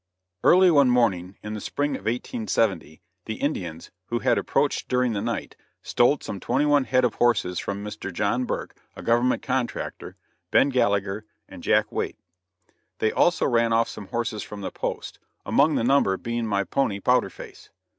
[0.43, 5.21] Early one morning, in the spring of 1870, the Indians, who had approached during the
[5.21, 8.11] night, stole some twenty one head of horses from Mr.
[8.11, 10.15] John Burke a Government contractor
[10.49, 10.69] Ben.
[10.69, 12.17] Gallagher and Jack Waite.
[12.97, 16.99] They also ran off some horses from the post; among the number being my pony
[16.99, 17.69] Powder Face.